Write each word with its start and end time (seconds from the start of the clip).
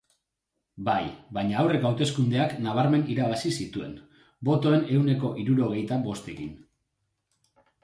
Bai, 0.85 1.03
baina 1.37 1.59
aurreko 1.63 1.87
hauteskundeak 1.89 2.55
nabarmen 2.69 3.05
irabazi 3.17 3.53
zituen, 3.65 3.93
botoen 4.51 4.83
ehuneko 4.97 5.33
hirurogeita 5.45 6.03
bostekin. 6.11 6.53